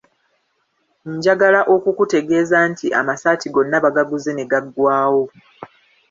Njagala 1.15 1.59
okukutegeeza 1.75 2.57
nti 2.71 2.87
amasaati 2.99 3.47
gonna 3.53 3.77
bagaguze 3.85 4.31
ne 4.33 4.43
gaggwaawo. 4.51 5.23